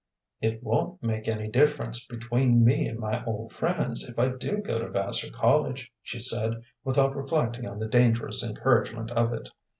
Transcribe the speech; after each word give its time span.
"It 0.41 0.63
won't 0.63 1.03
make 1.03 1.27
any 1.27 1.47
difference 1.47 2.07
between 2.07 2.65
me 2.65 2.87
and 2.87 2.97
my 2.97 3.23
old 3.23 3.53
friends 3.53 4.09
if 4.09 4.17
I 4.17 4.29
do 4.29 4.57
go 4.57 4.79
to 4.79 4.89
Vassar 4.89 5.29
College," 5.31 5.93
she 6.01 6.17
said, 6.19 6.59
without 6.83 7.15
reflecting 7.15 7.67
on 7.67 7.77
the 7.77 7.87
dangerous 7.87 8.43
encouragement 8.43 9.11
of 9.11 9.31
it. 9.31 9.49